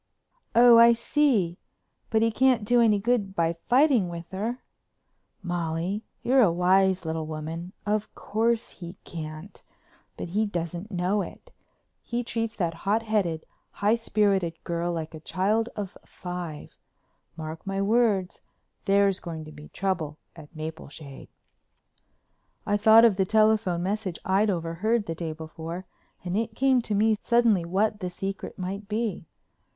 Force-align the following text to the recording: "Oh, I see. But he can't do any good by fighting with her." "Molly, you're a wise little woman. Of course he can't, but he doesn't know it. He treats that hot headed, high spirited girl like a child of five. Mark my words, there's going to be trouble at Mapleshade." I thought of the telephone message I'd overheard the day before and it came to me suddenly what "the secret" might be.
"Oh, 0.55 0.79
I 0.79 0.93
see. 0.93 1.59
But 2.09 2.23
he 2.23 2.31
can't 2.31 2.65
do 2.65 2.81
any 2.81 2.97
good 2.97 3.35
by 3.35 3.53
fighting 3.69 4.09
with 4.09 4.25
her." 4.31 4.63
"Molly, 5.43 6.03
you're 6.23 6.41
a 6.41 6.51
wise 6.51 7.05
little 7.05 7.27
woman. 7.27 7.73
Of 7.85 8.15
course 8.15 8.71
he 8.79 8.95
can't, 9.03 9.61
but 10.17 10.29
he 10.29 10.47
doesn't 10.47 10.89
know 10.89 11.21
it. 11.21 11.51
He 12.01 12.23
treats 12.23 12.55
that 12.55 12.73
hot 12.73 13.03
headed, 13.03 13.45
high 13.73 13.93
spirited 13.93 14.55
girl 14.63 14.91
like 14.91 15.13
a 15.13 15.19
child 15.19 15.69
of 15.75 15.95
five. 16.03 16.79
Mark 17.37 17.67
my 17.67 17.79
words, 17.79 18.41
there's 18.85 19.19
going 19.19 19.45
to 19.45 19.51
be 19.51 19.67
trouble 19.69 20.17
at 20.35 20.55
Mapleshade." 20.55 21.29
I 22.65 22.75
thought 22.75 23.05
of 23.05 23.17
the 23.17 23.25
telephone 23.25 23.83
message 23.83 24.17
I'd 24.25 24.49
overheard 24.49 25.05
the 25.05 25.13
day 25.13 25.31
before 25.33 25.85
and 26.25 26.35
it 26.35 26.55
came 26.55 26.81
to 26.81 26.95
me 26.95 27.17
suddenly 27.21 27.65
what 27.65 27.99
"the 27.99 28.09
secret" 28.09 28.57
might 28.57 28.87
be. 28.87 29.27